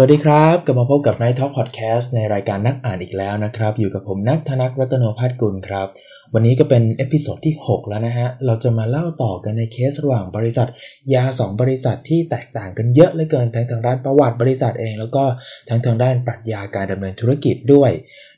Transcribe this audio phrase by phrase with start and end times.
[0.00, 5.88] สวัสดีครับ กลับมาพบกับ Night Talk Podcast ในรายการนักอ่านอีกแล้วนะครับ อยู่กับผมนักธนักรัตนพัฒน์กุลครับ
[6.34, 10.68] วันนี้ก็เป็น episode ที่ 6 แล้วนะฮะ เราจะมาเล่าต่อกันในเคสระหว่างบริษัท
[11.14, 15.24] ยา 2 บริษัทที่แตกต่างกันเยอะเลยเกินทั้งทางด้านประวัติบริษัทเอง แล้วก็
[15.68, 17.90] ทั้งทางด้านปรัชญาการดำเนินธุรกิจด้วย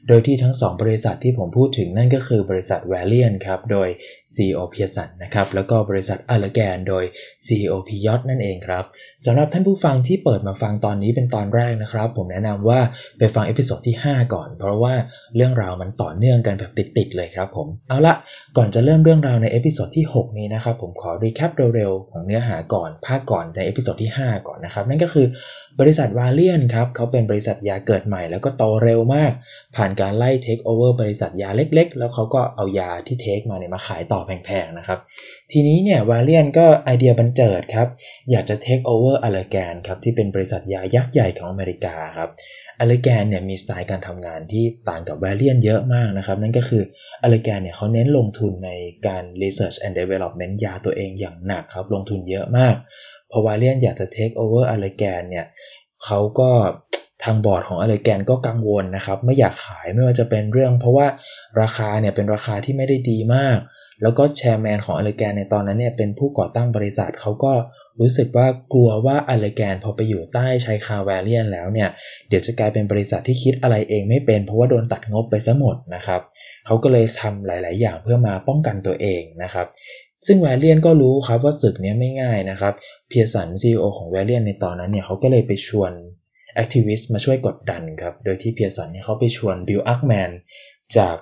[0.09, 3.89] โดยที่ทั้ง 2 บริษัทที่ผมพูดถึงนั่นก็คือบริษัท v a l i a n ครับ โดย
[4.35, 7.05] CEO Pearson นะครับ แล้วก็บริษัท Allergan โดย
[7.47, 8.85] CEO Pyott นั่นเองครับ
[9.25, 12.81] สำหรับท่านผู้ฟังที่เปิดมาฟังตอนนี้เป็นตอนแรกนะครับ ผมแนะนำว่า
[13.19, 14.95] ไปฟัง episode ที่ 5 ก่อน เพราะว่า
[15.37, 18.15] เรื่องราวมันต่อเนื่องกันแบบติดๆเลยครับผมเอาละ
[18.57, 25.27] ก่อนจะเริ่มเรื่องราวใน episode ที่ 6 นี้นะครับ ผมขอ recap เร็วๆ ของเนื้อหาก่อน ภาคก่อนใน episode ที่ 5 ก่อนนะครับ นั่นก็คือ
[25.81, 29.33] บริษัท Valeant ครับเขาเป็นบริษัทยาเกิดใหม่ แล้วก็โตเร็วมาก
[29.77, 34.99] ผ่านการไล่เทคโอเวอร์บริษัทยาเล็กๆ แล้วเขาก็เอายาที่เทคมาเนี่ยมาขายต่อแพงๆนะครับ
[35.53, 37.89] ทีนี้เนี่ย Valeant ก็ไอเดียบรรเจิดครับ
[38.31, 42.31] อยากจะเทคโอเวอร์ Allergan ครับที่เป็นบริษัทยายักษ์ใหญ่ของอเมริกาครับ
[42.81, 46.83] Allergan เนี่ยมีสไตล์การทำงานที่ต่างกับ Valeant เยอะมากนะครับ นั่นก็คือ
[47.23, 48.71] Allergan เนี่ยเขาเน้นลงทุนใน
[49.07, 52.75] การ research and development ยาตัวเองอย่างหนักครับ ลงทุนเยอะมาก
[53.31, 55.47] พอ Valeant อยากจะเทคโอเวอร์ Allergan เนี่ย
[56.05, 56.51] เขาก็
[57.25, 61.07] ทางบอร์ดของ Allergan ก็กังวลนะครับ ไม่อยากขายไม่ว่าจะเป็นเรื่อง เพราะว่า
[61.61, 63.59] ราคาเนี่ยเป็นราคาที่ไม่ได้ดีมาก
[64.03, 67.53] แล้วก็ chairman ของ Allergan ในตอนนั้นเนี่ยเป็นผู้ก่อตั้งบริษัทเขาก็
[68.01, 71.89] รู้สึกว่ากลัวว่า Allergan พอไปอยู่ใต้ชายคา Valeant แล้วเนี่ย
[72.29, 76.21] เดี๋ยวจะกลายเป็นบริษัทที่คิดอะไรเองไม่เป็นเพราะว่าโดนตัดงบไปซะหมดนะครับ
[76.67, 79.67] เขาก็เลยทำหลาย ๆ อย่างเพื่อมาป้องกันตัวเองนะครับ
[80.27, 82.75] ซึ่ง Valeant ก็รู้ครับว่าศึกนี้ไม่ง่ายนะครับ
[83.09, 85.93] Pearson CEO ของ Valeant ในตอนนั้นเนี่ยเขาก็เลยไปชวน
[86.55, 90.31] activist มาช่วยกดดันครับโดยที่ Pearson เนี่ยเขาไปชวน Bill Ackman
[90.97, 91.17] จาก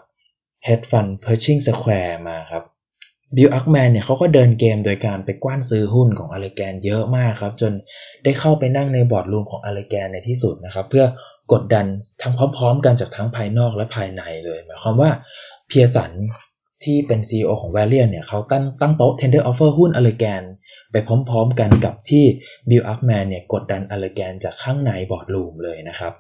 [0.66, 2.64] Hedge Fund Pershing Square มาครับ
[3.36, 7.73] Bill Ackman เนี่ยเขาก็เดินเกมโดยการไปกว้านซื้อหุ้นของ Allergan เยอะมากครับ จน
[8.25, 11.05] ได้เข้าไปนั่งใน boardroom ของ Allergan ในที่สุดนะครับ เพื่อ
[11.53, 11.86] กดดัน
[12.23, 15.11] ทั้งพร้อมๆ กันจากทั้งภายนอกและภายในเลยหมายความว่า
[15.69, 16.11] Pearson
[16.84, 20.42] ที่เป็น CEO ของ v a l i a n เนี่ยเขาตั้งตั้งโต๊ะ tender offer หุ้น Allergan
[20.92, 22.24] ไปพร้อมๆ กันกับที่
[22.68, 26.13] Bill Ackman เนี่ยกดดัน Allergan จากข้างใน boardroom เลยนะครับ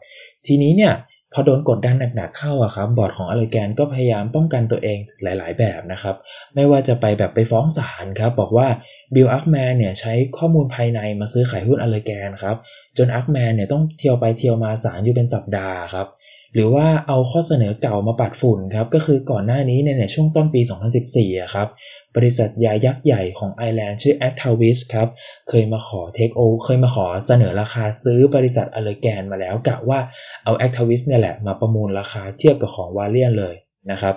[0.46, 0.92] ทีนี้เนี่ย
[1.32, 6.14] พอโดนกดดันหนักๆเข้าอะครับบอร์ดของ Allergan ก็พยายามป้องกันตัวเองหลาย ๆ แบบนะครับ
[6.54, 8.68] ไม่ว่าจะไปแบบไปฟ้องศาลครับ บอกว่า
[9.14, 12.56] Bill Ackman เนี่ยใช้ข้อมูลภายในมาซื้อขายหุ้น Allergan ครับ
[12.98, 16.06] จน Ackman เนี่ยต้องเที่ยวไปเที่ยวมาศาลอยู่เป็นสัปดาห์ครับ
[16.54, 20.60] หรือว่าเอาข้อเสนอเก่ามาปัดฝุ่นครับก็คือก่อนหน้านี้เนี่ยช่วงต้นปี
[21.06, 21.68] 2014ครับ
[22.16, 25.08] บริษัทยายักษ์ใหญ่ของไอร์แลนด์ชื่อ a c t a v i s ครับ
[25.48, 29.98] เคยมาขอเทคโอเคยมาขอเสนอราคาซื้อบริษัท Allergan มาแล้วกะว่า
[30.44, 33.54] เอา a c t a v i s เนี่ยแหละมาประมูลราคาเทียบกับของ Valeant เลย
[33.90, 34.14] นะครับ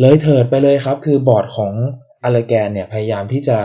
[0.00, 1.72] เลยเถิดไปเลยครับคือบอร์ดของ
[2.24, 3.58] Allergan เนี่ยพยายามที่จะ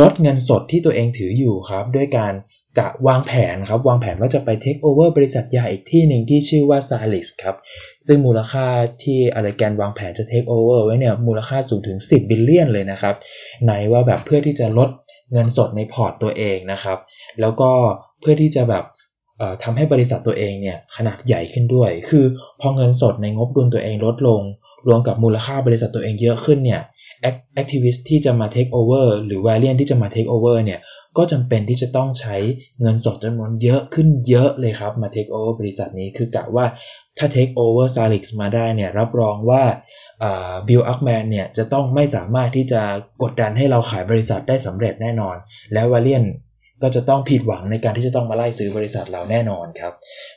[0.00, 2.32] ลดเงินสดที่ตัวเองถืออยู่ครับด้วยการ
[2.78, 7.56] กะวางแผนครับ วางแผนว่าจะไปเทคโอเวอร์บริษัทยาอีกที่หนึ่งที่ชื่อว่า s a l i s ครับ
[8.06, 8.66] ซึ่งมูลค่า
[9.02, 13.14] ที่ Allergan วางแผนจะเทคโอเวอร์ไว้เนี่ยมูลค่าสูงถึง 10 billion เลยนะครับ
[13.64, 14.88] ไหนว่าแบบเพื่อที่จะลด
[15.32, 16.98] เงินสดในพอร์ตตัวเองนะครับ
[17.40, 17.70] แล้วก็
[18.20, 18.84] เพื่อที่จะแบบ
[19.62, 22.24] ทำให้บริษัทตัวเองเนี่ยขนาดใหญ่ขึ้นด้วย คือ
[22.60, 24.42] พอเงินสดในงบดุลตัวเองลดลง
[24.88, 26.80] รวมกับมูลค่าบริษัทตัวเองเยอะขึ้นเนี่ย
[27.22, 30.80] activist ที่จะมาเทคโอเวอร์หรือ Valeant ที่จะมาเทคโอเวอร์เนี่ย
[31.16, 32.36] ก็จำเป็นที่จะต้องใช้
[32.80, 36.66] เงินสดจำนวนเยอะขึ้นเยอะเลยครับ มาเทคโอเวอร์บริษัทนี้คือกะว่า
[37.18, 39.62] ถ้าเทคโอเวอร์ Salix มาได้เนี่ยรับรองว่า
[40.68, 42.82] Bill Ackman เนี่ยจะต้องไม่สามารถที่จะ
[43.22, 45.36] กดดันให้เราขายบริษัทได้สำเร็จแน่นอน
[45.72, 46.24] แล้ว Valeant
[46.82, 49.92] ก็จะต้องผิดหวังในการที่จะต้องมาไล่ซื้อบริษัทเราแน่นอนครับ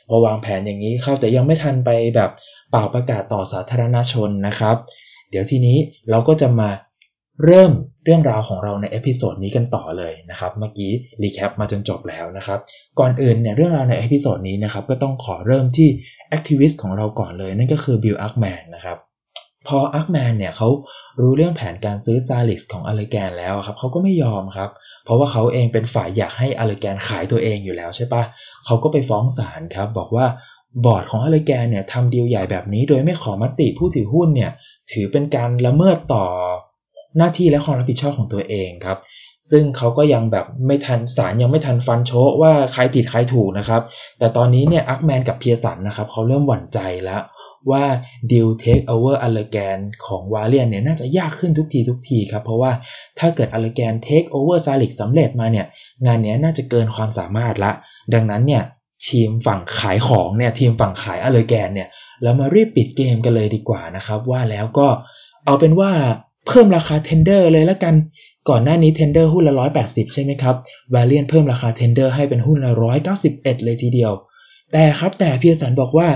[0.08, 2.30] พอวางแผนอย่างนี้เข้าแต่ยังไม่ทันไปแบบ
[2.70, 4.76] ป่าวประกาศต่อสาธารณชนนะครับ
[5.30, 5.78] เดี๋ยวทีนี้
[6.10, 6.70] เราก็จะมา
[7.44, 7.72] เริ่ม
[8.04, 10.92] เรื่องราวของเราใน episode นี้กันต่อเลยนะครับ เมื่อกี้
[11.22, 12.58] recap มาจนจบแล้วนะครับ
[12.98, 15.88] ก่อนอื่นเนี่ยเรื่องราวใน episode นี้นะครับก็ต้องขอเริ่มที่
[16.28, 18.98] activist ของเราก่อนเลย นั่นก็คือบิลอักแมนนะครับ
[19.68, 20.68] พออักแมนเนี่ยเขา
[21.20, 24.70] รู้เรื่องแผนการซื้อซาลิกของอเลแกนแล้วครับเขาก็ไม่ยอมครับ
[25.04, 28.22] เพราะว่าเขาเองเป็นฝ่ายอยากให้อเลแกนขายตัวเองอยู่แล้วใช่ปะ
[28.66, 30.26] เขาก็ไปฟ้องศาลครับ บอกว่า
[30.84, 34.50] บอร์ดของอเลแกนเนี่ยทำดีลใหญ่แบบนี้ โดยไม่ขอมติผู้ถือหุ้นเนี่ย
[34.92, 36.24] ถือเป็นการละเมิดต่อ
[37.16, 38.98] หน้าที่และความรับผิดชอบของตัวเองครับ
[39.50, 42.12] ซึ่งเขาก็ยังแบบไม่ทันศาลยังไม่ทันฟันธง
[42.42, 43.82] ว่าใครผิดใครถูกนะครับ
[44.18, 47.22] แต่ตอนนี้เนี่ยอักแมนกับเพียสันนะครับเขาเริ่มหวั่นใจแล้ว
[47.70, 47.84] ว่า
[48.32, 52.72] ดีลเทคโอเวอร์อเลแกนของวาเลียนเนี่ยน่าจะยากขึ้นทุกทีทุกทีครับ เพราะว่า
[53.18, 55.66] ถ้าเกิดอเลแกนเทคโอเวอร์ซาลิกสำเร็จมาเนี่ย
[56.06, 57.72] งานนี้น่าจะเกินความสามารถละ
[58.14, 58.62] ดังนั้นเนี่ย
[59.06, 61.88] ทีมฝั่งขายของเนี่ยทีมฝั่งขายอเลแกนเนี่ย
[62.22, 64.88] เรามารีบปิดเกมกันเลยดีกว่านะครับ ว่าแล้วก็
[65.46, 65.90] เอาเป็นว่า
[66.46, 67.94] เพิ่มราคา tender เลยแล้วกัน
[68.48, 69.54] ก่อนหน้านี้ tender หุ้นละ
[69.84, 70.56] 180 ใช่ไหมครับ
[70.94, 72.72] วาเลียนเพิ่มราคา tender ให้เป็นหุ้นละ
[73.18, 74.12] 191 เลยทีเดียว
[74.72, 76.08] แต่ครับแต่เพียสันบอกว่า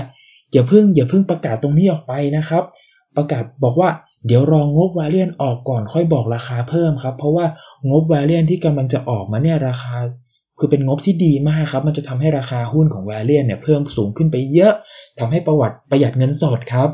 [0.51, 2.63] อย่าเพิ่งอย่าเพิ่งประกาศตรงนี้ออกไปนะครับ
[3.17, 3.89] ประกาศบอกว่า
[4.27, 7.45] เดี๋ยวรองงบวาเลียนออกก่อนค่อยบอกราคาเพิ่มครับ เพราะว่า
[7.89, 9.95] งบวาเลียนที่กำลังจะออกมาเนี่ยราคา
[10.61, 14.73] คือเป็นงบที่ดีมากครับ มันจะทำให้ราคาหุ้นของวาเลียนเนี่ยเพิ่มสูงขึ้นไปเยอะ
[15.19, 16.89] ทำให้ประวัติประหยัดเงินสดครับ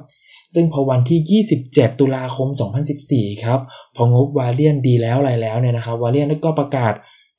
[0.53, 2.47] ซึ่งพอวันที่ 27 ตุลาคม
[2.95, 3.59] 2014 ครับ
[3.95, 6.93] พองบวาเลียนดีแล้วอะไรแล้วเนี่ยนะครับวาเลียนก็ประกาศ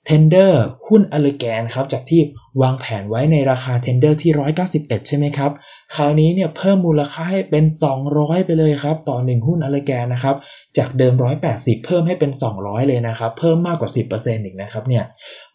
[0.06, 2.20] tender หุ้นอเลแกนครับ จากที่
[2.62, 4.32] วางแผนไว้ในราคา tender ที่
[4.70, 5.50] 191 ใช่ไหมครับ
[5.94, 7.64] คราวนี้เนี่ยเพิ่มมูลค่าให้เป็น
[8.04, 10.36] 200 ไปเลยครับ ต่อ 1 หุ้นอเลแกนนะครับ
[10.78, 11.12] จากเดิม
[11.50, 12.30] 180 เพิ่มให้เป็น
[12.60, 15.04] 200 เลยนะครับ เพิ่มมากกว่า 10%อีกนะครับเนี่ย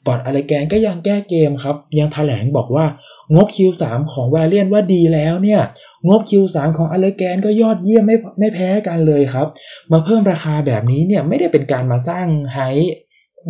[0.06, 2.86] บอร์ดอเลแกนก็ยังแก้เกมครับ ยังแถลงบอกว่า
[3.34, 5.62] งบ Q3 ของแวเลียนว่าดีแล้วเนี่ย
[6.08, 9.48] งบ Q3 ของอเลแกนก็ยอดเยี่ยมไม่ไม่แพ้กันเลยครับ
[9.92, 12.60] มาเพิ่มราคาแบบนี้เนี่ยไม่ได้เป็นการมาสร้างไฮ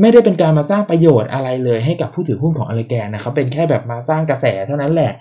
[0.02, 5.12] ไม่ได้เป็นการมาสร้างประโยชน์อะไรเลยให้กับผู้ถือหุ้นของอเลแกนนะครับ เป็นแค่แบบมาสร้างกระแสเท่านั้นแหละ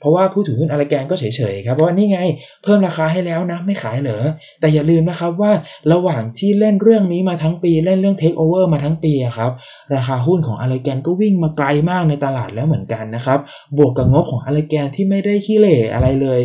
[0.00, 2.18] เพราะว่าผู้ถือหุ้นอเลแกนก็เฉยๆครับเพราะว่านี่ไง
[2.62, 4.24] เพิ่มราคาให้แล้วนะ ไม่ขายเหรอ
[4.60, 5.52] แต่อย่าลืมนะครับว่า
[5.92, 9.52] ระหว่างที่เล่นเรื่องนี้มาทั้งปีเล่นเรื่องเทคโอเวอร์มาทั้งปีครับ
[9.94, 13.38] ราคาหุ้นของอเลแกนก็วิ่งมาไกลมากในตลาดแล้วเหมือนกันนะครับ
[13.76, 16.40] บวกกับงบของอเลแกนที่ไม่ได้ขี้เหร่อะไรเลย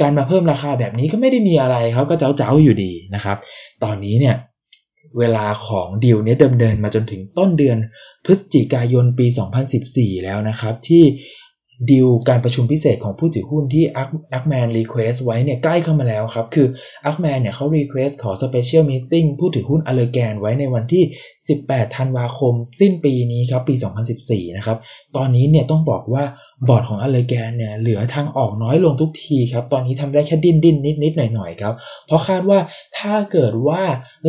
[0.00, 3.36] การมาเพิ่มราคาแบบนี้ก็ไม่ได้มีอะไรครับก็เจ๊าๆอยู่ดีนะครับ
[3.84, 4.36] ตอนนี้เนี่ย
[5.18, 7.78] เวลาของดีลนี้เดิมเดินมาจนถึงต้นเดือน
[8.24, 9.26] พฤศจิกายนปี
[9.76, 11.04] 2014 แล้วนะครับ ที่
[11.90, 13.84] ดีลการประชุมพิเศษของผู้ถือหุ้นที่
[14.32, 16.66] อักแมน request ไว้เนี่ยใกล้เข้ามาแล้วครับ คือ
[17.06, 21.04] อักแมนเนี่ยเขา request ขอ special meeting ผู้ถือหุ้นอเลแกนไว้ในวันที่
[21.68, 23.74] 18 ธันวาคม สิ้นปีนี้ครับ ปี
[24.16, 24.76] 2014 นะครับ
[25.16, 26.24] ตอนนี้เนี่ยต้องบอกว่า
[26.68, 31.74] บอร์ดของอเลแกนเนี่ยเหลือทางออกน้อยลงทุกทีครับ ตอนนี้ทำได้แค่ดิ้นดิ้นนิดนิดหน่อยหน่อยครับ
[32.06, 32.58] เพราะคาดว่า
[32.98, 33.82] ถ้าเกิดว่า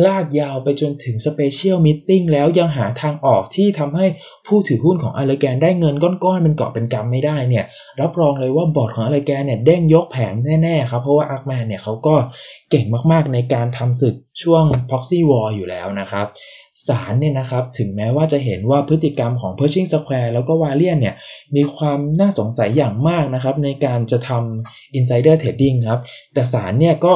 [0.06, 4.06] ลากยาวไปจนถึง special meeting แล้วยังหาทางออกที่ทำให้
[4.46, 7.64] ผู้ถือหุ้นของอเลแกนได้เงินก้อนๆเป็นกอบเป็นกำไม่ได้เนี่ย
[8.00, 12.14] รับรองเลยว่าบอร์ดของอเลแกนเนี่ยเด้งยกแผงแน่ๆครับเพราะว่าอักแมนเนี่ยเขาก็
[12.70, 16.26] เก่งมากๆในการทำศึกช่วง proxy war อยู่แล้วนะครับ
[16.88, 21.14] ศาลเนี่ยนะครับถึงแม้ว่าจะเห็นว่าพฤติกรรมของ Pershing Square แล้วก็วาเลียนเนี่ย
[21.56, 26.00] มีความน่าสงสัยอย่างมากนะครับในการจะทำ insider trading ครับ
[26.34, 27.12] แต่ศาลเนี่ยก็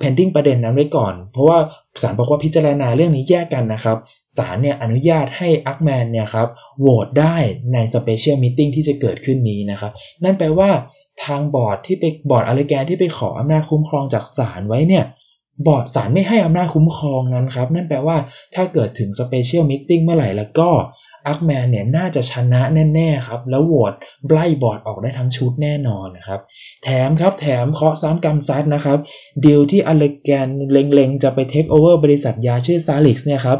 [0.00, 1.58] pending ประเด็นนั้นไว้ก่อน เพราะว่า
[2.02, 3.98] ศาลบอกว่าพิจารณาเรื่องนี้แยกกันนะครับ
[4.36, 6.48] ศาลเนี่ยอนุญาตให้อักแมนเนี่ยครับ
[6.80, 7.36] โหวตได้
[7.72, 9.92] ใน special meeting ที่จะเกิดขึ้นนี้นะครับ
[10.24, 10.70] นั่นแปลว่า
[11.24, 15.04] ทางบอร์ดที่ไปบอร์ดอเลแกนที่ไปขออำนาจคุ้มครองจากศาลไว้เนี่ย
[15.66, 18.16] บอร์ดศาลไม่ให้อำนาจคุ้มครองนั้นครับ นั่นแปลว่า
[18.54, 20.70] ถ้าเกิดถึง special meeting เมื่อไหร่แล้วก็
[21.28, 22.62] อักแมนเนี่ยน่าจะชนะ
[22.94, 23.92] แน่ๆครับ แล้วโหวต
[24.30, 26.40] ไล่บอร์ดออกได้ทั้งชุดแน่นอนนะครับ
[26.84, 28.98] แถมครับแถมเคราะห์ซ้ำกรรมซัดนะครับ
[29.44, 33.58] ดีลที่อเลแกนเล็งๆ จะไปเทคโอเวอร์บริษัทยาชื่อซาลิกเนี่ยครับ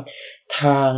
[0.61, 0.90] ทาง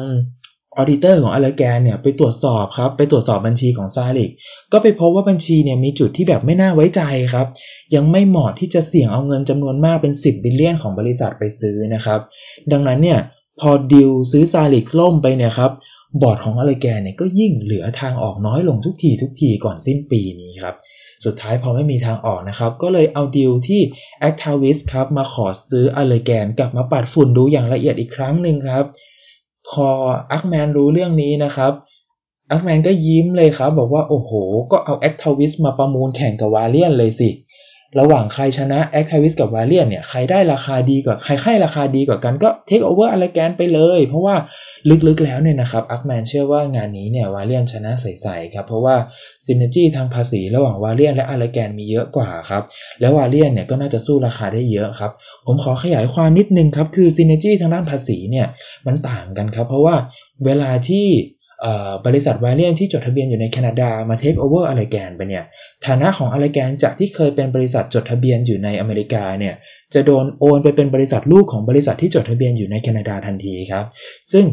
[0.78, 4.30] auditor ของอเลแกนเนี่ยไปตรวจสอบครับไปตรวจสอบบัญชีของซาลิก
[4.72, 7.02] ก็ไปพบว่าบัญชีเนี่ยมีจุดที่แบบไม่น่าไว้ใจ
[7.34, 7.46] ครับ
[7.94, 12.20] ยังไม่เหมาะที่จะเสี่ยงเอาเงินจำนวนมากเป็น 10 billion ของบริษัทไปซื้อนะครับ
[12.72, 13.18] ดังนั้นเนี่ย
[13.60, 15.70] พอดีลซื้อซาลิกล่มไปเนี่ยครับ
[16.22, 20.76] บอร์ดของอเลแกนเนี่ยก็ยิ่งเหลือทางออกน้อยลงทุกทีทุกทีก่อนสิ้นปีนี้ครับ
[21.24, 23.80] สุดท้ายพอไม่มีทางออกนะครับ ก็เลยเอาดีลที่
[24.28, 28.84] a c t a v i s ครับมาขอซื้ออเลแกนกลับมาปัดฝุ่นดูอย่างละเอียดอีกครั้งหนึ่งครับ
[29.70, 29.88] พอ
[30.32, 31.72] อักแมนรู้เรื่องนี้นะครับ
[32.50, 34.30] อักแมนก็ยิ้มเลยครับ บอกว่าโอ้โห
[34.72, 37.30] ก็เอาแอคทาวิสมาประมูลแข่งกับวาเลียนเลยสิ
[38.00, 44.36] ระหว่างใครชนะแอคทาวิสกับวาเลียนเนี่ยใครได้ราคาดีกว่าใครให้ราคาดีกว่ากันก็เทคโอเวอร์อเลแกนไปเลย เพราะว่า
[44.90, 48.96] ลึกๆแล้วเนี่ยนะครับอักแมนเชื่อว่างานนี้เนี่ยวาเลียนชนะใสๆครับเพราะว่า
[49.46, 52.62] synergy ทางภาษีระหว่างวาเลียนและอเลแกนมีเยอะกว่าครับ
[53.00, 55.12] แล้ววาเลียนเนี่ยก็น่าจะสู้ราคาได้เยอะครับ
[55.46, 58.46] ผมขอขยายความนิดนึงครับคือ synergy ทางด้านภาษีเนี่ย
[58.86, 59.96] มันต่างกันครับเพราะว่า
[60.44, 61.06] เวลาที่
[62.06, 65.44] บริษัทวาเลียนที่จดทะเบียนอยู่ในแคนาดามาเทคโอเวอร์อเลแกนไปเนี่ย
[65.86, 69.54] ฐานะของอเลแกนจากที่เคยเป็นบริษัทจดทะเบียนอยู่ในอเมริกาเนี่ย
[69.94, 73.84] จะโดนโอนไปเป็นบริษัทลูกของบริษัทที่จดทะเบียนอยู่ในแคนาดาทันทีครับ
[74.32, 74.44] ซึ่ง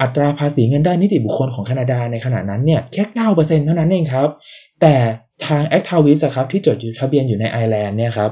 [0.00, 3.02] อัตราภาษีเงินได้นิติบุคคลของแคนาดาในขณะนั้นเนี่ยแค่
[3.34, 4.28] 9%เท่านั้นเองครับ
[4.80, 4.94] แต่
[5.46, 8.30] ทาง a c t a v i s ครับที่จดอยู่ทะเบียนอยู่ในไอร์แลนด์เนี่ยครับ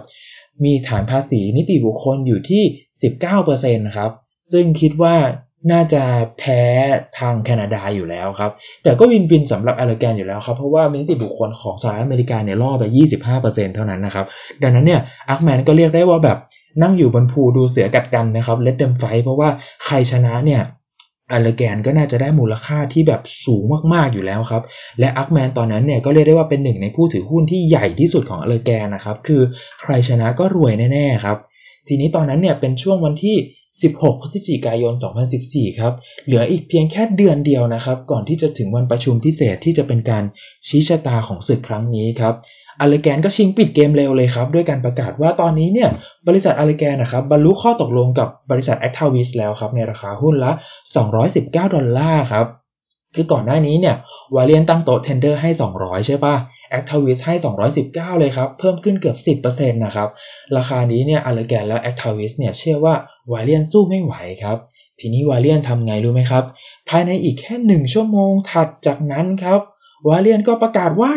[0.64, 2.62] มีฐานภาษีนิติบุคคลอยู่ที่
[3.28, 4.10] 19%ครับ
[4.52, 5.14] ซึ่งคิดว่า
[5.72, 6.02] น่าจะ
[6.38, 6.60] แพ้
[7.18, 8.50] ทางแคนาดาอยู่แล้วครับ
[8.82, 12.84] แต่ก็ win-win สำหรับอเลแกนอยู่แล้วครับ เพราะว่านิติบุคคลของสหรัฐอเมริกาเนี่ยล่อไป
[13.30, 14.26] 25%เท่านั้นนะครับ
[14.62, 16.38] ดังนั้นเนี่ยอาร์คแมนก็เรียกได้ว่าแบบ
[16.82, 19.48] นั่งอยู่บนภูดูเสือกัดกันนะครับ let them fight เพราะว่า
[19.84, 20.62] ใครชนะเนี่ย
[21.34, 23.62] อเลแกนก็น่าจะได้มูลค่าที่แบบสูง
[23.94, 24.62] มากๆอยู่แล้วครับ
[25.00, 29.42] และอาร์คแมนตอนนั้นเนี่ยก็เรียกได้ว่าเป็นหนึ่งในผู้ถือหุ้นที่ใหญ่ที่สุดของอเลแกนนะครับ คือ
[29.82, 31.38] ใครชนะก็รวยแน่ๆครับ
[31.88, 33.36] ทีนี้ตอนนั้นเนี่ยเป็นช่วงวันที่
[33.82, 34.94] 16 พฤศจิกายน
[35.36, 35.92] 2014 ครับ
[36.26, 40.24] เหลืออีกเพียงแค่เดือนเดียวนะครับ ก่อนที่จะถึงวันประชุมพิเศษที่จะเป็นการ
[40.66, 42.34] ชี้ชะตาของศึกครั้งนี้ครับ
[42.80, 45.90] อเลแกนก็ชิงปิดเกมเร็วเลยครับ ด้วยการประกาศว่าตอนนี้เนี่ย
[46.28, 50.52] บริษัทอเลแกนนะครับบรรลุข้อตกลงกับบริษัท a c t a v i s แล้วครับ ในราคาหุ้นละ
[51.12, 52.46] 219 ดอลลาร์ครับ
[53.14, 53.96] คือก่อนหน้านี้เนี่ย
[54.34, 56.34] วาเลียนตั้งโต๊ะ tender ให้ 200 ใช่ปะ
[56.70, 57.34] แอคทาวิสให้
[57.76, 60.08] 219 เลยครับ เพิ่มขึ้นเกือบ 10%นะครับ
[60.56, 62.94] ราคานี้เนี่ยอเลแกนและแอคทาวิสเนี่ยเชื่อว่า
[63.32, 64.58] วาเลียนสู้ไม่ไหวครับ
[65.00, 66.44] ทีนี้วาเลียนทำไงรู้ไหมครับ
[66.88, 69.60] ภายในอีกแค่ 1 ชั่วโมงถัดจากนั้นครับ
[70.08, 71.12] วาเลียนก็ประกาศว่า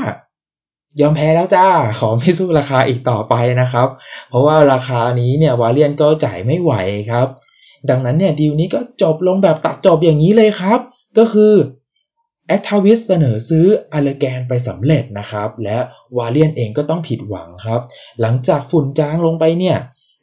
[1.00, 1.68] ยอมแพ้แล้วจ้า
[2.00, 3.88] ขอไม่สู้ราคาอีกต่อไปนะครับ
[4.30, 6.74] เพราะว่าราคานี้เนี่ยวาเลียนก็จ่ายไม่ไหว
[7.12, 7.28] ครับ
[7.90, 10.80] ดังนั้นเนี่ยดีลนี้ก็จบลงแบบตัดจบอย่างนี้เลยครับ
[11.18, 11.54] ก็คือ
[12.48, 15.78] แอคทาวิสเสนอซื้ออเลแกนไปสำเร็จนะครับ และ
[16.18, 17.82] วาเลียนเองก็ต้องผิดหวังครับ
[18.22, 19.78] หลังจากฝุ่นจางลงไปเนี่ย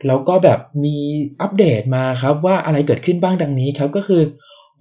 [0.06, 0.96] เราก็แบบมี
[1.40, 4.22] อัปเดตมาครับว่าอะไรเกิดขึ้นบ้างดังนี้ครับก็คือ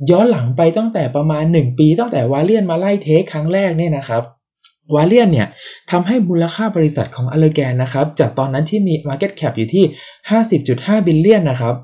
[0.10, 4.24] ย้อนหลังไปตั้งแต่ประมาณ 1 ปีตั้งแต่วาเลียนมาไล่เทคครั้งแรกเนี่ยนะครับ
[4.96, 5.48] วาเลียนเนี่ย
[5.92, 9.86] ทำให้มูลค่าบริษัทของอเลแกนนะครับจากตอนนั้นที่มี Market Cap อยู่ที่
[10.46, 11.76] 50.5 billion นะครับ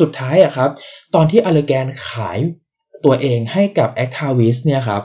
[0.00, 0.70] สุดท้ายอะครับ
[1.14, 2.38] ตอนที่ Allergan ขาย
[3.04, 5.02] ตัวเองให้กับ a c t a v i s เนี่ยครับ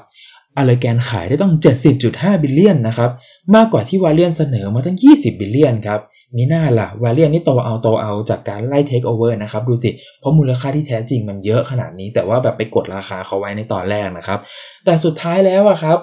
[0.57, 1.53] Allergan ขายได้ตั้ง
[1.97, 3.11] 70.5 billion นะครับ
[3.55, 6.01] มากกว่าที่ Valeant เสนอมาตั้ง 20 billion ครับ
[6.37, 9.89] มิน่าล่ะ Valeant นี่โตเอาโตเอาจากการไล่เทคโอเวอร์นะครับดูสิ
[10.19, 14.39] เพราะมูลค่าที่แท้จริงมันเยอะขนาดนี้ แต่ว่าแบบไปกดราคาเขาไว้ในตอนแรกนะครับ
[14.85, 15.97] แต่สุดท้ายแล้วอะครับ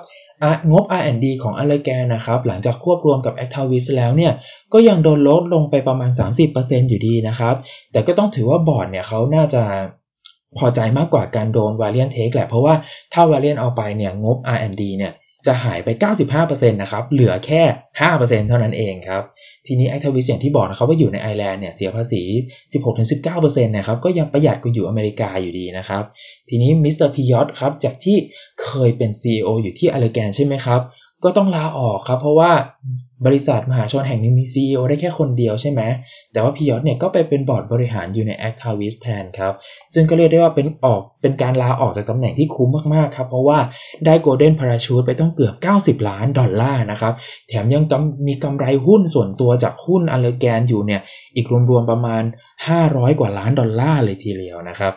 [0.70, 4.32] งบ R&D ของ Allergan นะครับ หลังจากควบรวมกับ a c t a v i s แล้วเนี่ย
[4.72, 6.10] ก็ยังโดนลดลงไปประมาณ
[6.50, 7.54] 30%อยู่ดีนะครับ
[7.92, 9.62] แต่ก็ต้องถือว่าบอร์ดเนี่ยเขาน่าจะ
[10.58, 12.74] พอใจมากกว่าการโดน Valeant take แหละ เพราะว่า
[13.12, 15.12] ถ้า Valiant เอาไปเนี่ย งบ R&D เนี่ย
[15.46, 15.88] จะหายไป
[16.34, 17.62] 95%นะครับ เหลือแค่
[18.00, 19.22] 5%เท่านั้นเองครับ
[19.66, 22.22] ทีนี้ Actavis อย่างที่บอกนะครับว่าอยู่ในไอร์แลนด์เนี่ยเสียภาษี
[22.94, 26.04] 16-19%นะครับ ก็ยังประหยัดกว่าอยู่อเมริกาอยู่ดีนะครับ
[26.48, 27.08] ทีนี้ Mr.
[27.08, 28.16] Pyott ครับ จากที่
[28.62, 30.80] เคยเป็น CEO อยู่ที่ Allergan ใช่ไหมครับ
[31.24, 32.50] ก็ต้องลาออกครับ เพราะว่า
[33.26, 35.80] บริษัทมหาชนแห่งนี้มี CEO ได้แค่คนเดียวใช่ไหม
[36.32, 39.52] แต่ว่า Pyott เนี่ยก็ไปเป็นบอร์ดบริหารอยู่ใน Actavis แทนครับ
[39.92, 43.58] ซึ่งก็เรียกได้ว่าเป็นออกเป็นการลาออกจากตำแหน่งที่คุ้มมาก ๆ ครับ เพราะว่า
[44.06, 45.54] ได้ Golden Parachute ไปตั้งเกือบ
[46.00, 47.12] 90 ล้านดอลลาร์นะครับ
[47.48, 47.82] แถมยัง
[48.26, 51.00] มีกำไรหุ้นส่วนตัวจากหุ้น Allergan อยู่เนี่ย
[51.36, 52.22] อีกรวม ๆ ประมาณ
[52.70, 54.92] 500 กว่าล้านดอลลาร์เลยทีเดียวนะครับ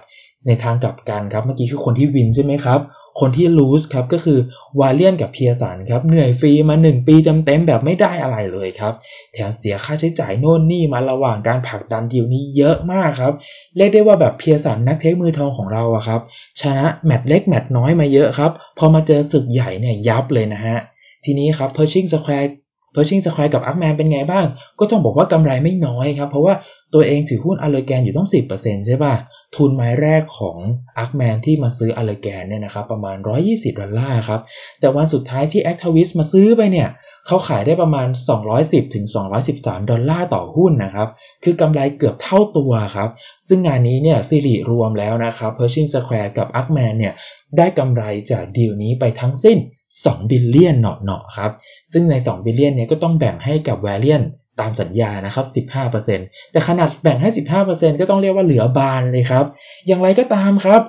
[0.47, 2.79] ในทางกลับกันครับ เมื่อกี้คือคนที่ win ใช่ไหมครับ
[3.19, 4.39] คนที่ lose ครับก็คือ
[4.79, 8.93] Valeant กับ Pearson ครับเหนื่อยฟรีมา 1 ปีเต็มๆแบบไม่ได้อะไรเลยครับ
[9.33, 13.33] แถมเสียค่าใช้จ่ายโน่นนี่มาระหว่างการผลักดันดีลนี้เยอะมากครับ
[13.75, 16.21] เรียกได้ว่าแบบ Pearson นัก take มือทองของเราอะครับ
[16.61, 20.77] ชนะแมตช์เล็กแมตช์น้อยมาเยอะครับ พอมาเจอศึกใหญ่เนี่ยยับเลยนะฮะ
[21.25, 24.45] ทีนี้ครับ Pershing Square Pershing Square กับ Ackman เป็นไงบ้าง
[24.79, 26.53] ก็ต้องบอกว่ากำไรไม่น้อยครับ เพราะว่า
[26.93, 29.13] ตัวเองถือหุ้น Allergan อยู่ตั้ง 10%ใช่ป่ะ
[29.55, 30.57] ทุนไม้แรกของ
[30.97, 34.41] Ackman ที่มาซื้อ Allergan เนี่ยนะครับประมาณ 120 ดอลลาร์ครับ
[34.79, 36.89] แต่วันสุดท้ายที่ Actavis มาซื้อไปเนี่ย
[37.25, 38.07] เขาขายได้ประมาณ
[38.51, 39.05] 210ถึง
[39.47, 41.07] 213 ดอลลาร์ต่อหุ้นนะครับ
[41.43, 43.09] คือกำไรเกือบเท่าตัวครับ
[43.47, 47.13] ซึ่งงานนี้เนี่ยสิริรวมแล้วนะครับ Pershing Square กับ Ackman เนี่ย
[47.57, 49.57] ได้กำไรจากดีลนี้ไปทั้งสิ้น
[50.03, 51.51] 2 billion เหนาะๆครับ
[51.93, 54.21] ซึ่งใน 2 billion เนี่ยก็ต้องแบ่งให้กับ Valeant
[54.59, 57.29] ตามสัญญานะครับ 15%แต่ขนาดแบ่งให้
[57.65, 59.45] 15%ก็ต้องเรียกว่าเหลือบานเลยครับ
[59.87, 60.81] อย่างไรก็ตามครับ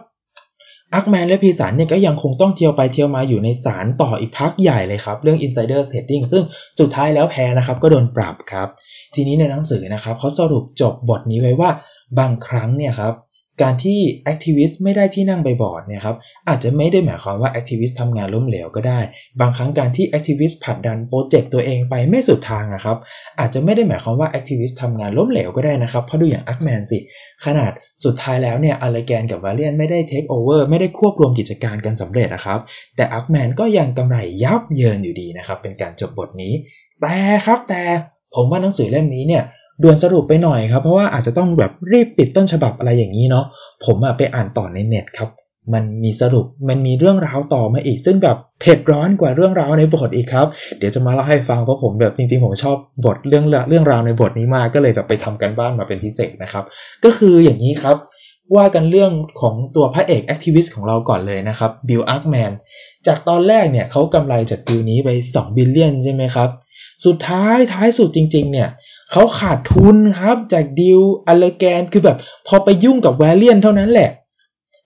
[0.95, 6.43] Ackman และ Pearson เนี่ยก็ยังคงต้องเที่ยวไปเที่ยวมาอยู่ในศาลต่ออีกพักใหญ่เลยครับ เรื่อง insider trading ซึ่ง
[6.81, 8.69] สุดท้ายแล้วแพ้นะครับก็โดนปรับครับ
[9.15, 11.71] ทีนี้ในหนังสือนะครับเขาสรุปจบบทนี้ไว้ว่า
[12.19, 13.15] บางครั้งเนี่ยครับ
[13.63, 16.17] การที่ activist ไม่ได้ที่นั่งในบอร์ดเนี่ยครับ
[16.49, 19.01] อาจจะไม่ได้หมายความว่า activist ทำงานล้มเหลวก็ได้
[19.41, 22.99] บางครั้งการที่ activist ผลักดัน project ตัวเองไปไม่สุดทางอะครับ
[23.39, 26.99] อาจจะไม่ได้หมายความว่า activist ทำงานล้มเหลวก็ได้นะครับเพราะดูอย่าง Ackman สิ
[27.45, 27.73] ขนาด
[28.05, 32.61] สุดท้ายแล้วเนี่ย Allergan กับ Valeant ไม่ได้เทคโอเวอร์ไม่ได้ควบรวมกิจการกันสำเร็จนะครับ
[32.97, 36.53] แต่ Ackman ก็ยังกำไรยับเยินอยู่ดีนะครับเป็นการจบบทนี้
[37.01, 37.83] แต่ครับแต่
[38.35, 39.43] ผมว่าหนังสือเล่มนี้เนี่ย
[39.83, 43.45] ด่วนสรุปไปหน่อยครับ เพราะว่าอาจจะต้องแบบรีบปิดต้นฉบับอะไรอย่างนี้เนาะ
[43.85, 45.31] ผมอะไปอ่านต่อในเน็ตครับ
[45.75, 50.47] มันมีสรุปมันมีเรื่องราวต่อมาอีก ซึ่งแบบเผ็ดร้อนกว่าเรื่องราวในบทอีกครับ
[50.79, 56.65] เดี๋ยวจะมาเล่าให้ฟังเพราะผมแบบจริงๆ ผมชอบบทเรื่องเรื่องราวในบทนี้มากก็เลยแบบไปทำการบ้านมาเป็นพิเศษนะครับ
[57.05, 57.97] ก็คืออย่างนี้ครับ
[58.57, 62.53] ว่ากันเรื่องของตัวพระเอก activist ของเราก่อนเลยนะครับ Bill Ackman
[63.07, 66.49] จากตอนแรกเนี่ยเขากำไรจากดีลนี้ไป 2 billion ใช่ไหมครับ
[67.05, 68.69] สุดท้ายท้ายสุดจริง ๆ เนี่ย
[69.11, 74.11] เขาขาดทุนครับจากดีลAllergan คือแบบพอไปยุ่งกับ Valeant เท่านั้นแหละ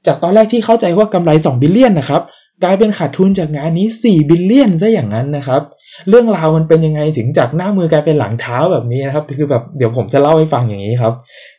[0.06, 2.22] จากตอนแรกที่เข้าใจว่ากำไร 2 billion นะครับ
[2.64, 5.62] กลายเป็นขาดทุนจากงานนี้ 4 billion ซะอย่างนั้นนะครับ
[6.08, 11.14] เรื่องราวมันเป็นยังไงถึงจากหน้ามือกลายเป็นหลังเท้าแบบนี้นะครับ คือแบบเดี๋ยวผมจะเล่าให้ฟังอย่างนี้ครับ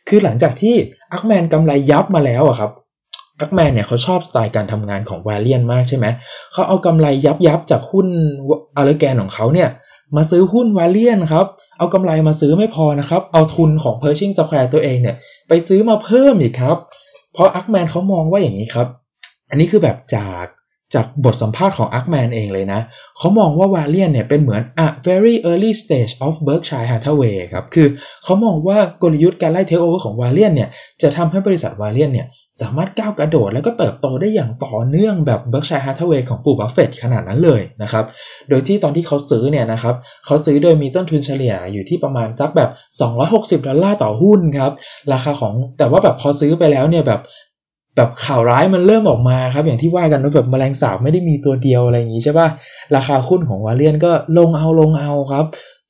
[0.08, 0.74] คือหลังจากที่
[1.12, 2.70] Ackman กำไรยับมาแล้วอะครับ
[3.40, 6.06] Ackman เนี่ยเขาชอบสไตล์การทำงานของ Valeant มากใช่ไหม
[6.52, 8.06] เขาเอากำไรยับยับจากหุ้น
[8.76, 9.68] Allergan ของเขาเนี่ย
[10.16, 11.46] มาซื้อหุ้น Valeant ครับ
[11.78, 15.16] เอากำไรมาซื้อไม่พอนะครับ เอาทุนของ Pershing Square ตัวเองเนี่ย
[15.48, 16.76] ไปซื้อมาเพิ่มอีกครับ
[17.32, 18.88] เพราะ Ackman เขามองว่าอย่างนี้ครับ
[19.50, 20.46] อันนี้คือแบบจาก
[20.94, 22.80] จากบทสัมภาษณ์ของ Ackman เองเลยนะ
[23.18, 27.88] เขามองว่า Valeant เนี่ยเป็นเหมือน a very early stage of Berkshire Hathaway ครับ คือ
[28.24, 30.68] เขามองว่ากลยุทธ์การไล่เทคโอเวอร์ของ Valeant เนี่ย
[31.02, 32.26] จะทำให้บริษัท Valeant เนี่ย
[32.60, 38.04] สามารถก้าวกระโดดแล้วก็เติบโตได้อย่างต่อเนื่องแบบ Berkshire Hathaway ของปู่บัฟเฟตขนาดนั้นเลยนะครับ
[38.48, 39.94] โดยที่ตอนที่เขาซื้อเนี่ยนะครับ
[40.24, 42.70] เขาซื้อโดยมีต้นทุนเฉลี่ยอยู่ที่ประมาณสักแบบ
[43.58, 44.72] 260 ดอลลาร์ต่อหุ้นครับ
[45.12, 47.20] ราคาของแต่ว่าแบบพอซื้อไปแล้วเนี่ยแบบ
[47.96, 52.48] แบบข่าวร้ายมันเริ่มออกมาครับ อย่างที่ว่ากันว่าแบบแมลงสาบไม่ได้มีตัวเดียวอะไรอย่างนี้ใช่ป่ะ
[52.96, 55.44] ราคาหุ้นของวาเลียนก็ลงเอาลงเอาครับ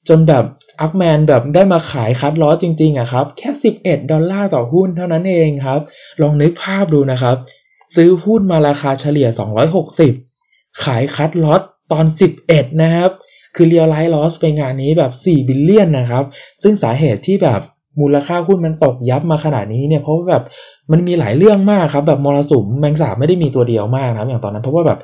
[0.09, 0.45] จนแบบ
[0.81, 3.51] อักแมนแบบได้มาขายคัดล้อจริงๆอะครับ แค่
[3.81, 5.81] 11 ดอลลาร์ต่อหุ้นเท่านั้นเองครับ
[6.23, 7.37] ลองนึกภาพดูนะครับ
[7.95, 9.29] ซื้อหุ้นมาราคาเฉลี่ย
[10.05, 11.63] 260 ขาย cut loss
[11.93, 12.07] ตอน
[12.45, 13.11] 11 นะครับ
[13.55, 16.25] คือ realize loss ไปงานนี้แบบ 4 billion นะครับ
[16.63, 17.61] ซึ่งสาเหตุที่แบบ
[18.01, 20.45] มูลค่าหุ้นมันตกยับมาขนาดนี้เนี่ยเพราะว่าแบบ
[20.93, 24.99] มันมีหลายเรื่องมากครับแบบมรสุมแมงสาบไม่ได้มีตัวเดียวมากครับอย่างตอนนั้นเพราะว่าแบบ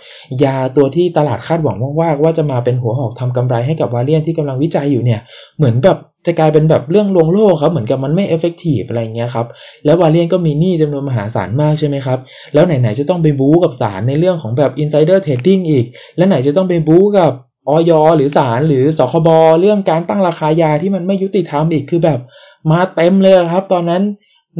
[0.45, 5.21] ยาตัวที่ตลาดคาดหวังว่าว่าจะมาเป็นหัวหอกทำกำไรให้กับ Valeant ที่กำลังวิจัยอยู่เนี่ย
[5.59, 9.47] เหมือนแบบจะกลายเป็นแบบเรื่องลวงโลกครับเหมือนกับมันไม่ effective อะไรเงี้ยครับ
[9.85, 12.19] แล้ว Valeant ก็มีหนี้จำนวนมหาศาลมากใช่ไหมครับ
[12.55, 17.33] แล้วไหนๆจะต้องไปบู๊กับศาลในเรื่องของแบบ insider trading อีก แล้วไหนจะต้องไปบู๊กับ
[17.69, 19.29] อย.หรือศาลหรือสคบ.
[19.61, 22.21] เรื่องการตั้งราคายาที่มันไม่ยุติธรรมอีกคือแบบ
[22.71, 24.03] มาเต็มเลยครับ ตอนนั้น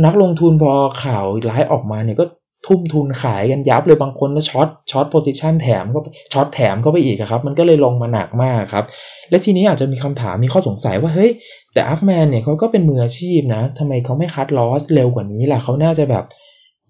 [0.05, 0.73] นักลงทุนพอ
[1.03, 2.25] ข่าวร้ายออกมาเนี่ยก็
[2.67, 6.01] ทุ่มทุนขายกันยับเลยบางคนก็ short short position แถมก็
[6.33, 8.85] short แถมเข้าไปอีกครับ มันก็เลยลงมาหนักมากครับ
[9.31, 11.31] และทีนี้อาจจะมีคำถามมีข้อสงสัยว่าเฮ้ย
[11.73, 16.25] แต่อาร์คแมนเนี่ยเขาก็เป็นมืออาชีพนะทำไมเขาไม่ cut loss เร็วกว่านี้ล่ะเขาน่าจะแบบ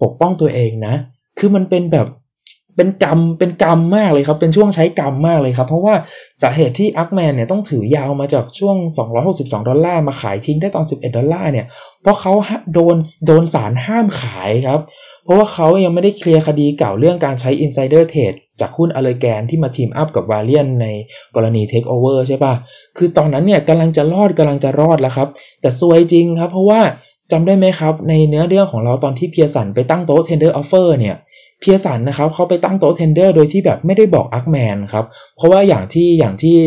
[0.02, 0.94] ปกป้องตัวเองนะ
[1.38, 2.06] คือมันเป็นแบบ
[2.78, 5.94] เป็นกรรมเป็นกรรมมากเลยครับเป็นช่วงใช้กรรมมากเลยครับ เพราะว่า
[6.42, 8.76] สาเหตุที่อักแมนเนี่ยต้องถือยาวมาจากช่วง
[9.22, 11.66] 262 ดอลลาร์มาขายทิ้งได้ตอน 11 ดอลลาร์เนี่ย
[12.02, 12.32] เพราะเขา
[12.74, 14.80] โดนโดนศาลห้ามขายครับ
[15.24, 20.86] เพราะว่าเขายังไม่ได้เคลียร์คดีเก่าเรื่องการใช้ insider trade จากหุ้นอเลแกนที่มา team up กับวาเลียนใน
[21.34, 22.54] กรณี take over ใช่ปะ
[22.96, 25.28] คือตอนนั้นเนี่ยกำลังจะรอดกำลังจะรอดแล้วครับ
[25.60, 26.80] แต่ซวยจริงครับ เพราะว่า
[27.32, 31.16] จำได้ไหมครับ ในเนื้อเรื่องของเราตอนที่เพียสันไปตั้งโต๊ะ tender offer เนี่ย
[31.60, 35.04] เพียสันนะครับเขาไปตั้งโต๊ะเทนเดอร์โดยที่แบบไม่ได้บอกอักแมนครับ
[35.36, 36.58] เพราะว่าอย่างที่อย่างที่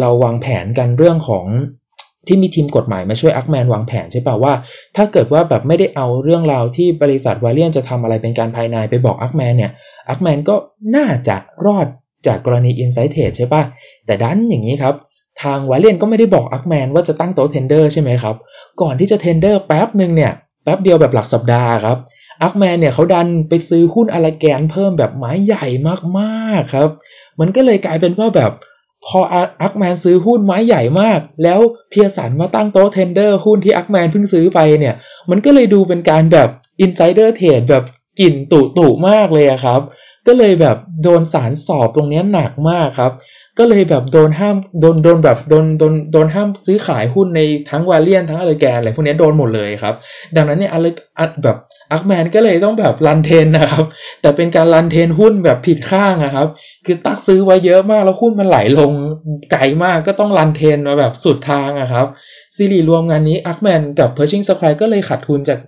[0.00, 1.46] เราวางแผนกันเรื่องของ
[2.28, 4.52] ที่มีทีมกฎหมายมาช่วยอักแมนวางแผนใช่ป่าว่า
[4.96, 9.72] ถ้าเกิดว่าแบบไม่ได้เอาเรื่องราวที่บริษัทวาเลียนจะทำอะไรเป็นการภายในไปบอกอักแมนเนี่ย
[10.08, 10.54] อักแมนก็
[10.96, 11.86] น่าจะรอด
[12.26, 13.62] จากกรณี inside trade ใช่ป่ะ
[14.06, 14.94] แต่ดันอย่างนี้ครับ
[15.42, 18.36] ทางวาเลียนก็ไม่ได้บอกอักแมนว่าจะตั้งโต๊ะ tender ใช่ไหมครับ
[18.82, 20.32] ก่อนที่จะ tender แป๊บหนึ่งเนี่ย
[20.64, 21.98] แป๊บเดียวแบบหลักสัปดาห์ครับ
[22.42, 25.66] อักแมนเนี่ยเขาดันไปซื้อหุ้นอเลแกนเพิ่มแบบไม้ใหญ่
[26.18, 26.88] มากๆครับ
[27.40, 28.52] มันก็เลยกลายเป็นว่าแบบ
[29.06, 29.18] พอ
[29.62, 34.94] อักแมนซื้อหุ้นไม้ใหญ่มาก แล้วเพียสันมาตั้งโต๊ะ tender หุ้นที่อักแมนเพิ่งซื้อไปเนี่ย
[35.30, 36.48] มันก็เลยดูเป็นการแบบ
[36.80, 37.84] อินไซเดอร์เทรดแบบ
[38.20, 39.80] กลิ่นตุตุมากเลยครับ
[40.26, 43.12] ก็เลยแบบโดนสารสอบตรงนี้หนักมากครับ
[43.60, 49.94] ก็เลยแบบโดนห้ามโดนโดนแบบโดนโดนโดนห้ามซื้อขายหุ้นในทั้งวาเลียนทั้งอะไรแกนอะไรพวกนี้โดนหมดเลยครับ
[50.36, 50.86] ดังนั้นเนี่ยอะไร
[51.44, 51.56] แบบ
[51.92, 53.84] อักแมนก็เลยต้องแบบรันเทนนะครับ
[54.20, 56.48] แต่เป็นการรันเทนหุ้นแบบผิดข้างนะครับ
[56.86, 58.92] คือตักซื้อไว้เยอะมากแล้วหุ้นมันไหลลง
[59.52, 62.06] ไกลมากก็ต้องรันเทนมาแบบสุดทางอะครับ
[62.56, 65.58] สิริรวมงานนี้อักแมนกับเพอร์ชิงสแควร์ก็เลยขาดทุนจาก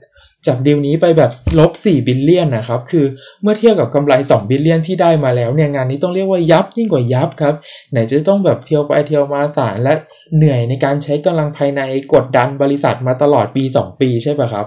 [0.46, 3.06] จากดีลนี้ไปแบบลบ4 billion นะครับ คือ
[3.42, 7.54] เมื่อเทียบกับกำไร2 billion ที่ได้มาแล้วเนี่ยงานนี้ต้องเรียกว่ายับยิ่งกว่ายับครับ
[7.90, 9.94] ไหนจะต้องแบบเที่ยวไปเที่ยวมาสารและ
[10.36, 11.82] เหนื่อยในการใช้กำลังภายใน
[12.14, 14.66] กดดันบริษัทมาตลอดปี 2 ปีใช่ป่ะครับ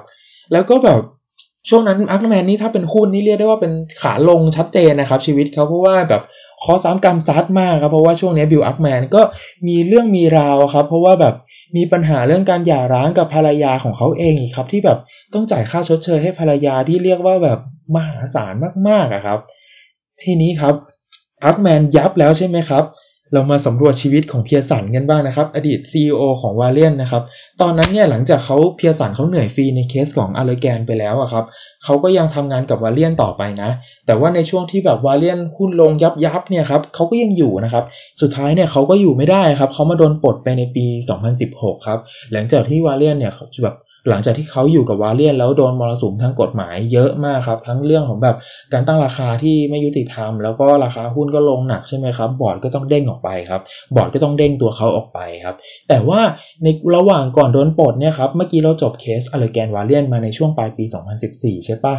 [0.52, 1.02] แล้วก็แบบ
[1.70, 6.22] ช่วงนั้นอาร์คแมนนี่ถ้าเป็นหุ้นนี่เรียกได้ว่าเป็นขาลงชัดเจนนะครับ ชีวิตเขาเพราะว่าแบบ
[6.64, 9.22] เคราะห์ซ้ำกรรมซัดมากครับเพราะว่าช่วงนี้บิลอาร์คแมนก็
[9.68, 11.36] มีเรื่องมีราวครับ เพราะว่าแบบ
[11.76, 15.00] มีปัญหาเรื่องการหย่าร้างกับภรรยาของเขาเองอีกครับที่แบบ
[15.34, 17.60] ต้องจ่ายค่าชดเชยให้ภรรยาที่เรียกว่าแบบ
[17.96, 18.54] มหาศาล
[18.88, 19.40] มากๆอะครับ
[20.22, 20.76] ทีนี้ครับ
[21.46, 22.84] อักแมนยับแล้วใช่ไหมครับ
[23.36, 27.24] เรามาสำรวจชีวิตของเพียสันกันบ้างนะครับ อดีต CEO ของวาเลียนนะครับ
[27.62, 31.46] ตอนนั้นเนี่ยหลังจากเขาเพียสันเขาเหนื่อยฟรีในเคสของอาร์เลแกนไปแล้วอะครับ
[31.84, 33.70] เขาก็ยังทำงานกับวาเลียนต่อไปนะ
[34.06, 37.84] แต่ว่าในช่วงที่แบบวาเลียนหุ้นลงยับยับเนี่ยครับเขาก็ยังอยู่นะครับ
[38.22, 40.86] สุดท้ายเนี่ยเขาก็อยู่ไม่ได้ครับเขามาโดนปลดไปในปี
[41.36, 42.00] 2016 ครับ
[42.32, 43.76] หลังจากที่วาเลียนเนี่ยแบบ
[44.10, 48.36] หลังจากที่เขาอยู่กับวาเลียนแล้วโดนมรสุมทางกฎหมายเยอะมากครับ ทั้งเรื่องของแบบ
[48.74, 53.62] การตั้งราคาที่ไม่ยุติธรรม แล้วก็ราคาหุ้นก็ลงหนักใช่ไหมครับ บอร์ดก็ต้องเด้งออกไปครับ
[53.96, 55.56] บอร์ดก็ต้องเด้งตัวเขาออกไปครับ
[55.90, 56.22] แต่ว่า
[56.64, 60.86] ในระหว่างก่อนโดนปลดเนี่ยครับ เมื่อกี้เราจบเคสอเลแกนวาเลียนมาในช่วงปลายปี
[61.26, 61.96] 2014 ใช่ปะ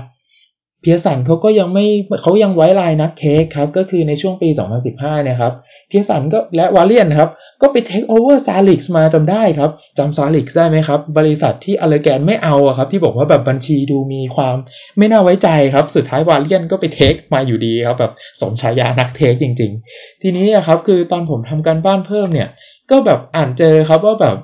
[0.82, 1.86] เพียสันเขาก็ยังไม่
[2.22, 4.48] เขายังไว้ลายนัก take ครับ ก็คือในช่วงปี
[4.86, 5.52] 2015เนี่ยครับ
[5.88, 7.30] เพียสันก็และวาเลียนครับ
[7.62, 14.56] ก็ไป take over ซาลิกมาจำได้ครับจำซาลิกได้ไหมครับ บริษัทที่อเลแกนไม่เอาครับ ที่บอกว่าแบบบัญชีดูมีความ
[14.98, 22.48] ไม่น่าไว้ใจครับ สุดท้ายวาเลียนก็ไป take มาอยู่ดีครับแบบสมฉายานัก take จริง ๆ ทีนี้ครับคือตอนผมทำการบ้านเพิ่มเนี่ย
[22.90, 24.36] ก็แบบอ่านเจอครับว่าแบบ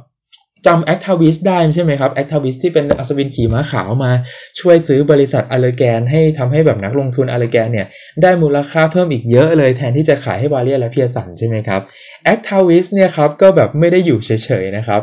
[0.67, 4.13] จำแอคทาวิสได้ใช่ไหมครับแอคทาวิสที่เป็นอัศวินขี่ม้าขาวมา
[4.61, 7.87] ช่วยซื้อบริษัทอเลแกน ให้ทำให้แบบนักลงทุนอเลแกนเนี่ย
[8.23, 11.81] ได้มูลค่าเพิ่มอีกเยอะเลยแทนที่จะขายให้วาเลียนและเพียสันใช่ไหมครับ
[12.25, 14.31] แอคทาวิสเนี่ยครับก็แบบไม่ได้อยู่เฉ
[14.63, 15.03] ยๆนะครับ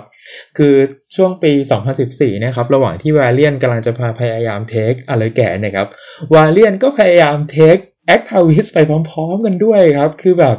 [0.57, 0.75] คือ
[1.15, 1.51] ช่วงปี
[1.99, 5.87] 2014นะครับระหว่างที่วาเลียนกำลังจะพยายาม take อเลแกนนะครับ
[6.33, 7.77] วาเลียนก็พยายาม take
[8.07, 10.57] แอคทาวิสไปพร้อม ๆ กันด้วยครับ คือแบบ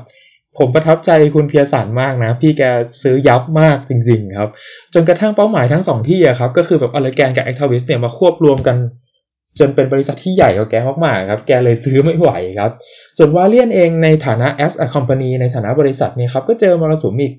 [0.58, 2.62] ผมประทับใจคุณเพียสันมากนะ พี่แก
[3.02, 4.50] ซื้อยับมากจริง ๆ ครับ
[4.94, 8.76] จนกระทั่งเป้าหมายทั้งสองที่อะครับ ก็คือแบบอเลแกนกับแอคทาวิสเนี่ยมาควบรวมกัน
[9.58, 12.70] จนเป็นบริษัทที่ใหญ่กว่าแกมากๆครับ แกเลยซื้อไม่ไหวครับ
[13.16, 17.32] ส่วนวาเลียนเองในฐานะ as a company ในฐานะบริษัทเนี่ยครับ ก็เจอมรสุมอีก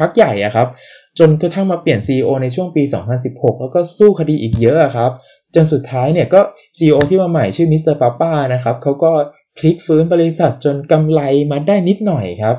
[0.00, 0.68] พักใหญ่อะครับ
[1.18, 2.82] จนกระทั่งมาเปลี่ยน CEO ในช่วงปี
[3.22, 5.10] 2016 แล้วก็สู้คดีอีกเยอะครับ
[5.54, 6.40] จนสุดท้ายเนี่ยก็
[6.76, 9.12] CEO ที่มาใหม่ชื่อมิสเตอร์ป้าป้านะครับเขาก็
[9.56, 12.56] พลิกฟื้นบริษัทจนกำไรมาได้นิดหน่อยครับ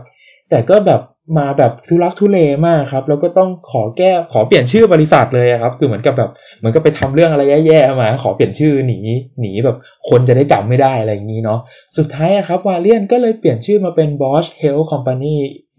[0.50, 1.02] แต่ก็แบบ
[1.38, 9.00] มาแบบทุลักทุเลมากครับ แล้วก็ต้องขอแก้ขอเปลี่ยนชื่อบริษัทเลยครับ คือเหมือนกับแบบเหมือนกับไปทำเรื่องอะไรแย่ๆมา ขอเปลี่ยนชื่อหนี
[9.40, 9.78] หนีแบบ
[10.10, 11.60] คนจะได้จำไม่ได้อะไรอย่างนี้เนาะ
[11.98, 15.36] สุดท้ายครับวาเลียนก็เลยเปลี่ยนชื่อมาเป็น Bosch Health Company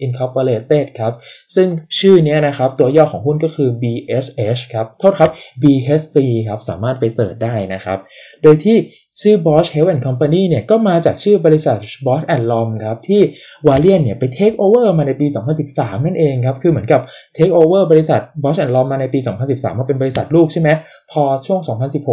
[0.06, 1.12] Incorporated ครับ
[1.54, 5.30] ซึ่งชื่อนี้นะครับ ตัวย่อของหุ้นก็คือ BSH ครับ โทษครับ
[5.62, 6.16] BHC
[6.48, 7.98] ครับ สามารถไปเสิร์ชได้นะครับ
[8.42, 8.76] โดยที่
[9.20, 13.20] ชื่อ Bosch Health and Company เนี่ยก็มาจากชื่อบริษัท Bosch and Lomb ครับที่
[13.66, 15.26] วาเลียนเนี่ยไป take over มาในปี
[15.66, 17.00] 2013 นั่นเองครับคือเหมือนกับ
[17.36, 20.68] take over บริษัท Bosch and Lomb มาในปี 2013 มาเป็นบริษัทลูกใช่ไหม
[21.10, 21.60] พอช่วง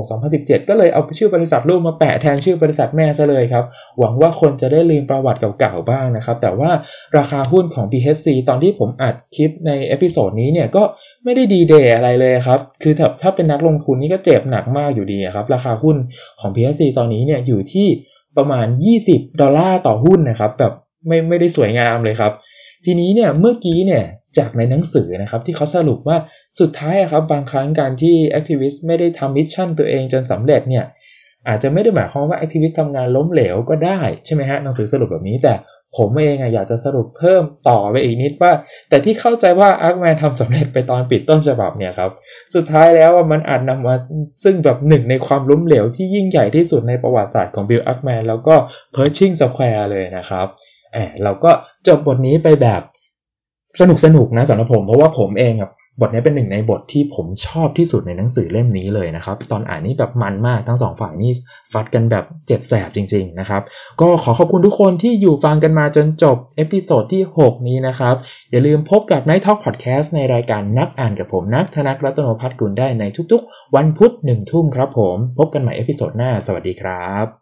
[0.07, 3.65] 2016-2017 ก็เลยเอาชื่อบริษัทลูกมาแปะแทนชื่อบริษัทแม่ซะเลยครับ
[3.99, 6.71] หวังว่าคนจะได้ลืมประวัติเก่าๆบ้างนะครับ แต่ว่า
[7.17, 10.83] ราคาหุ้นของ BHC ตอนที่ผมอัดคลิปใน episode นี้เนี่ยก็
[11.23, 15.97] ไม่ได้ดีเด่อะไรเลยครับ คือถ้าถ้าเป็นนักลงทุนนี่ก็เจ็บหนักมากอยู่ดีครับ ราคาหุ้น
[16.39, 17.87] ของ BHC ตอนนี้เนี่ยอยู่ที่
[18.37, 18.67] ประมาณ
[19.03, 20.73] 20 ดอลลาร์ต่อหุ้นนะครับ แบบ
[21.07, 22.31] ไม่ไม่ได้สวยงามเลยครับ
[22.85, 24.03] ทีนี้เนี่ยเมื่อกี้เนี่ย
[24.37, 26.17] จากในหนังสือนะครับที่เขาสรุปว่า
[26.59, 30.85] สุดท้ายครับบางครั้งการที่ activist ไม่ได้ทำ mission ตัวเองจนสำเร็จเนี่ย
[31.47, 35.53] อาจจะไม่ได้หมายความว่า activist ทำงานล้มเหลวก็ได้ใช่ไหมฮะหนังสือสรุปแบบนี้แต่
[35.97, 38.51] ผมเองอยากจะสรุปเพิ่มต่อไปอีกนิดว่า
[38.89, 42.11] แต่ที่เข้าใจว่าอาร์คแมนทำสำเร็จไปตอนปิดต้นฉบับเนี่ยครับ
[42.55, 43.95] สุดท้ายแล้วมันอาจนำมา
[44.43, 48.55] ซึ่งแบบหนึ่งในความล้มเหลวที่ยิ่งใหญ่ที่สุดในประวัติศาสตร์ของบิลอาร์คแมนแล้วก็
[48.91, 50.47] เพิร์ชิงสแควร์เลยนะครับ
[50.93, 51.51] แอบเราก็
[51.87, 52.81] จบบทนี้ไปแบบ
[53.79, 55.53] สนุกสนุกนะสำหรับผมเพราะว่าผมเอง
[56.01, 61.31] บทนี้เป็นหนึ่งในบทที่ผมชอบที่สุดในหนังสือเล่มนี้เลยนะครับ ตอนอ่านนี่แบบมันมากทั้งสองฝ่ายนี่
[61.71, 63.61] ฟัดกันแบบเจ็บแสบจริง ๆนะครับ
[64.01, 68.15] ก็ขอขอบคุณทุกคนที่อยู่ฟังกันมาจนจบ episode ที่ 6 นี้นะครับ
[68.51, 77.40] อย่าลืมพบกับ Night Talk Podcast ในรายการนักอ่านกับผมนักธนักรัตนพัฒน์กุลได้ในทุกๆ วันพุธหนึ่งทุ่มครับผม พบกันใหม่เอพิโซดหน้า สวัสดีครับ